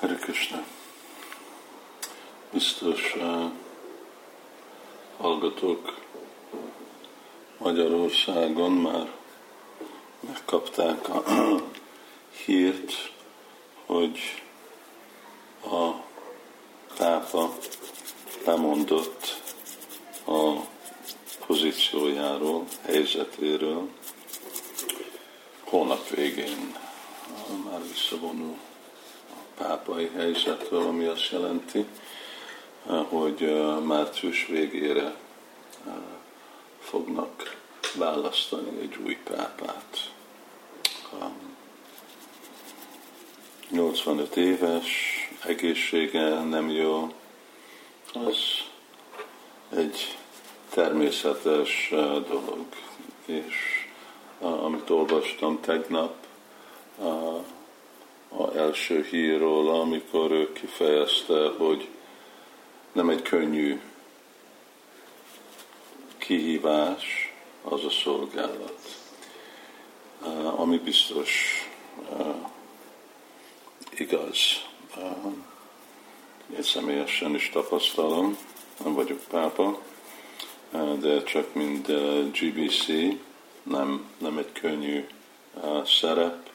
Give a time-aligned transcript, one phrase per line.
[0.00, 0.64] Hare Krishna.
[2.52, 3.50] Biztos uh,
[5.16, 5.98] hallgatók
[7.58, 9.12] Magyarországon már
[10.20, 11.24] megkapták a
[12.44, 13.12] hírt,
[13.86, 14.18] hogy
[15.64, 15.90] a
[16.96, 17.56] pápa
[18.44, 19.40] lemondott
[20.26, 20.52] a
[21.46, 23.88] pozíciójáról, helyzetéről.
[25.64, 26.76] Hónap végén
[27.64, 28.56] már visszavonul
[29.60, 31.84] pápai helyzetről, ami azt jelenti,
[33.08, 35.14] hogy március végére
[36.78, 37.56] fognak
[37.94, 40.10] választani egy új pápát.
[43.70, 44.88] 85 éves,
[45.44, 47.12] egészsége nem jó,
[48.12, 48.36] az
[49.76, 50.18] egy
[50.70, 51.88] természetes
[52.28, 52.66] dolog.
[53.24, 53.86] És
[54.40, 56.14] amit olvastam tegnap,
[58.36, 61.88] a első hírról, amikor ő kifejezte, hogy
[62.92, 63.80] nem egy könnyű
[66.18, 68.78] kihívás az a szolgálat,
[70.56, 71.30] ami biztos
[73.90, 74.38] igaz.
[76.56, 78.36] Én személyesen is tapasztalom,
[78.84, 79.80] nem vagyok pápa,
[80.98, 81.86] de csak mind
[82.40, 82.86] GBC,
[83.62, 85.06] nem, nem egy könnyű
[85.84, 86.49] szerep,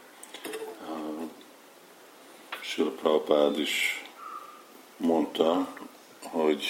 [2.76, 4.04] Sila Prabhupád is
[4.98, 5.68] mondta,
[6.22, 6.64] hogy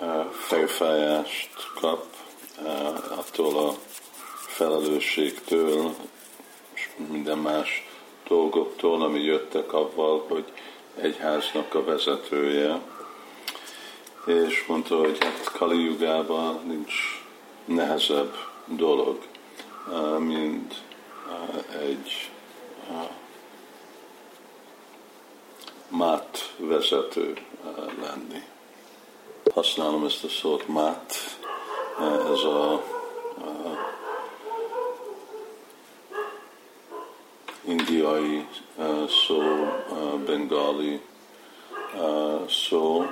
[0.00, 2.06] e, fejfájást kap
[2.64, 2.70] e,
[3.18, 3.74] attól a
[4.46, 5.94] felelősségtől,
[6.74, 7.88] és minden más
[8.28, 10.52] dolgoktól, ami jöttek avval, hogy
[11.00, 12.80] egyháznak a vezetője,
[14.26, 15.96] és mondta, hogy hát Kali
[16.66, 16.94] nincs
[17.64, 18.34] nehezebb
[18.66, 19.18] dolog,
[19.92, 20.74] e, mint
[21.80, 22.30] egy
[25.90, 28.42] mát vezető eh, lenni.
[29.54, 31.14] Használom ezt a szót mát,
[31.98, 32.80] eh, ez a, a
[37.64, 38.46] indiai
[38.78, 39.42] eh, szó,
[40.24, 41.00] bengali
[42.48, 43.06] szó,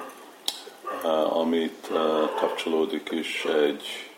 [1.31, 1.91] amit
[2.35, 4.11] kapcsolódik is egy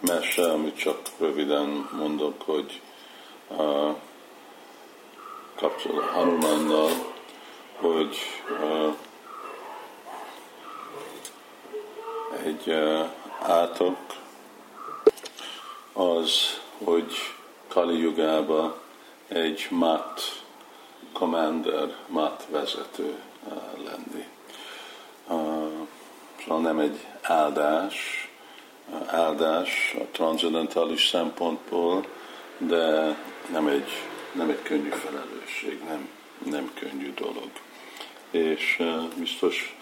[0.00, 2.80] mese, amit csak röviden mondok, hogy
[5.56, 6.90] kapcsolat Hanumannal,
[7.76, 8.16] hogy
[8.62, 8.94] uh,
[12.44, 13.06] egy uh,
[13.42, 13.96] átok
[15.92, 17.14] az, hogy
[17.68, 18.80] Kali Yugába
[19.28, 20.20] egy mat
[21.12, 24.24] commander, mat vezető uh, lenni.
[25.28, 25.86] Uh,
[26.42, 28.28] szóval nem egy áldás,
[29.06, 32.04] áldás a transzendentális szempontból,
[32.58, 33.16] de
[33.52, 33.88] nem egy
[34.36, 36.08] nem egy könnyű felelősség, nem,
[36.44, 37.50] nem könnyű dolog.
[38.30, 39.76] És uh, biztos,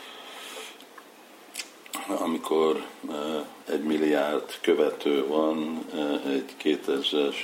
[2.06, 7.34] amikor uh, egy milliárd követő van, uh, egy 2000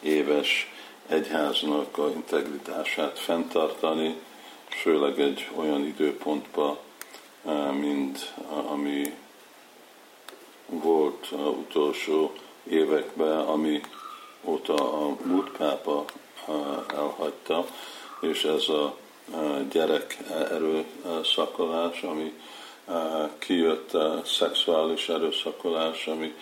[0.00, 0.72] éves
[1.08, 4.18] egyháznak a integritását fenntartani,
[4.68, 6.78] főleg egy olyan időpontban,
[7.72, 8.34] mint
[8.66, 9.14] ami
[10.66, 12.32] volt utolsó
[12.68, 13.80] években, ami
[14.44, 16.04] óta a múlt pápa
[16.94, 17.66] elhagyta,
[18.20, 18.96] és ez a
[19.70, 20.18] gyerek
[20.50, 22.32] erőszakolás, ami
[23.38, 26.34] kijött a szexuális erőszakolás, ami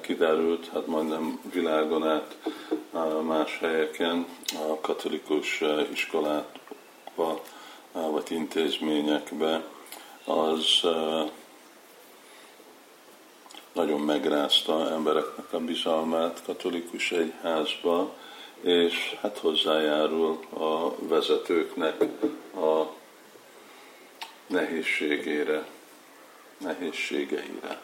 [0.00, 2.36] kiderült, hát majdnem világon át
[3.22, 4.26] más helyeken,
[4.68, 5.62] a katolikus
[5.92, 7.42] iskolákba
[7.92, 9.64] vagy intézményekbe,
[10.24, 10.80] az
[13.72, 18.14] nagyon megrázta embereknek a bizalmát katolikus egyházba,
[18.64, 22.02] és hát hozzájárul a vezetőknek
[22.56, 22.82] a
[24.46, 25.66] nehézségére,
[26.58, 27.80] nehézségeire.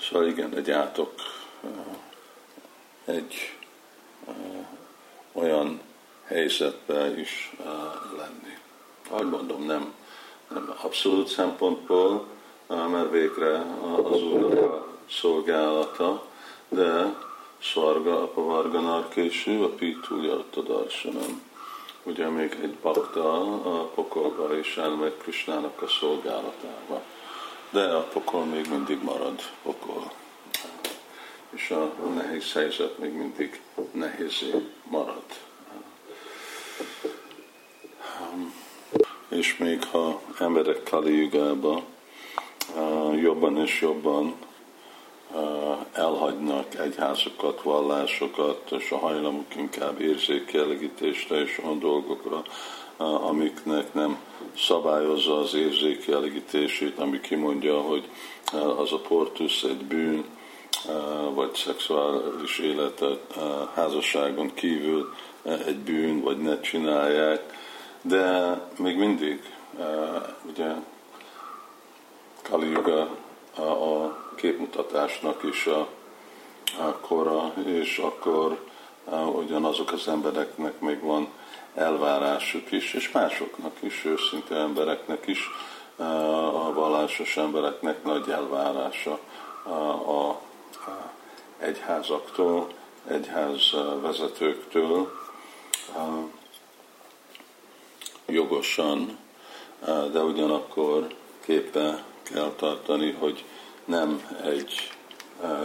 [0.00, 1.12] Szóval igen, egy átok
[3.04, 3.56] egy
[5.32, 5.80] olyan
[6.24, 7.56] helyzetben is
[8.16, 8.58] lenni.
[9.10, 9.94] Ahogy mondom, nem,
[10.48, 12.26] nem abszolút szempontból,
[12.66, 16.30] mert végre az a szolgálata,
[16.72, 17.14] de
[17.58, 21.42] Svarga Apavarganar késő, a Pitúja Darshanam.
[22.02, 23.40] Ugye még egy bakta
[23.80, 27.02] a pokolba is elmegy Krisnának a szolgálatába.
[27.70, 30.12] De a pokol még mindig marad pokol.
[31.50, 33.60] És a nehéz helyzet még mindig
[33.92, 35.24] nehézé marad.
[39.28, 41.30] És még ha emberek Kali
[43.22, 44.34] jobban és jobban
[45.92, 52.42] elhagynak egyházokat, vallásokat, és a hajlamuk inkább érzékkielégítésre és olyan dolgokra,
[52.96, 54.18] amiknek nem
[54.56, 58.08] szabályozza az érzékkielégítését, ami kimondja, hogy
[58.76, 60.24] az a portusz egy bűn,
[61.34, 63.38] vagy szexuális életet
[63.74, 67.56] házasságon kívül egy bűn, vagy ne csinálják,
[68.02, 69.42] de még mindig
[70.48, 70.72] ugye
[72.42, 72.74] Kali
[73.56, 75.88] a képmutatásnak is a,
[76.78, 78.66] a kora, és akkor
[79.34, 81.28] ugyanazok az embereknek még van
[81.74, 85.50] elvárásuk is, és másoknak is, őszinte embereknek is,
[85.96, 89.18] a vallásos embereknek nagy elvárása
[90.06, 90.40] a
[91.58, 92.68] egyházaktól,
[93.06, 95.12] egyház vezetőktől.
[98.26, 99.18] Jogosan,
[100.12, 103.44] de ugyanakkor képbe kell tartani, hogy
[103.92, 104.90] nem egy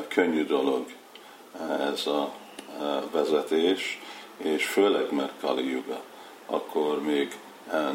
[0.08, 0.86] könnyű dolog
[1.92, 2.32] ez a
[3.12, 4.00] vezetés,
[4.38, 6.02] és főleg mert Kali Yuga,
[6.46, 7.38] akkor még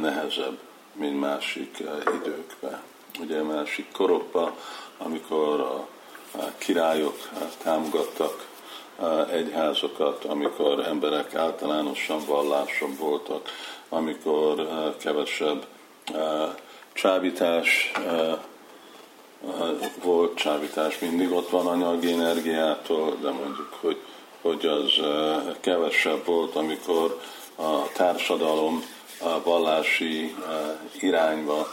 [0.00, 0.58] nehezebb,
[0.92, 1.82] mint másik
[2.22, 2.82] időkben.
[3.20, 4.52] Ugye másik korokban,
[4.98, 5.86] amikor a
[6.58, 7.28] királyok
[7.62, 8.46] támogattak
[9.30, 13.48] egyházokat, amikor emberek általánosan valláson voltak,
[13.88, 14.68] amikor
[14.98, 15.66] kevesebb
[16.92, 17.92] csábítás
[20.02, 24.00] volt, csábítás mindig ott van anyagi energiától, de mondjuk, hogy,
[24.40, 24.92] hogy az
[25.60, 27.20] kevesebb volt, amikor
[27.56, 28.82] a társadalom
[29.20, 30.36] a vallási
[31.00, 31.66] irányba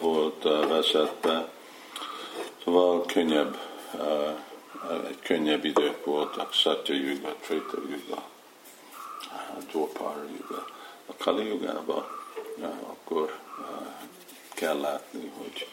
[0.00, 1.48] volt vezetve.
[2.64, 3.58] Szóval könnyebb,
[5.08, 8.22] egy könnyebb idők voltak, Satya Yuga, Trita Yuga,
[9.72, 10.66] Dwapara Yuga.
[11.06, 12.08] A Kali Yugába
[12.86, 13.38] akkor
[14.54, 15.66] kell látni, hogy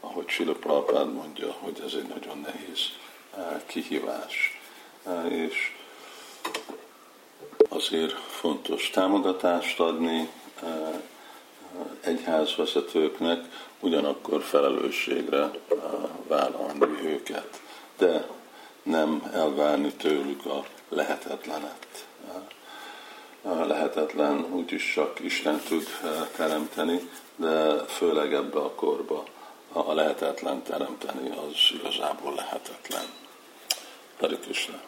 [0.00, 2.78] ahogy Sila Prabhupád mondja, hogy ez egy nagyon nehéz
[3.66, 4.60] kihívás.
[5.28, 5.76] És
[7.68, 10.28] azért fontos támogatást adni
[12.00, 13.44] egyházvezetőknek,
[13.80, 15.50] ugyanakkor felelősségre
[16.26, 17.60] vállalni őket,
[17.98, 18.26] de
[18.82, 22.06] nem elvárni tőlük a lehetetlenet.
[23.42, 25.86] Lehetetlen úgyis csak Isten tud
[26.36, 29.24] teremteni, de főleg ebbe a korba
[29.72, 33.04] a lehetetlen teremteni, az igazából lehetetlen.
[34.20, 34.80] Hare Krishna.